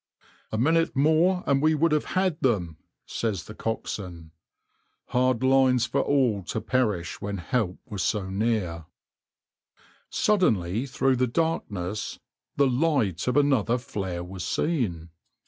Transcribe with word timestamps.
"A 0.51 0.57
minute 0.57 0.95
more 0.95 1.43
and 1.45 1.61
we 1.61 1.75
would 1.75 1.91
have 1.91 2.05
had 2.17 2.39
them," 2.41 2.77
says 3.05 3.43
the 3.43 3.53
coxswain. 3.53 4.31
"Hard 5.09 5.43
lines 5.43 5.85
for 5.85 6.01
all 6.01 6.41
to 6.45 6.59
perish 6.59 7.21
when 7.21 7.37
help 7.37 7.77
was 7.85 8.01
so 8.01 8.27
near."\par 8.27 8.87
Suddenly, 10.09 10.87
through 10.87 11.17
the 11.17 11.27
darkness, 11.27 12.17
the 12.55 12.65
light 12.65 13.27
of 13.27 13.37
another 13.37 13.77
flare 13.77 14.23
was 14.23 14.43
seen. 14.43 15.09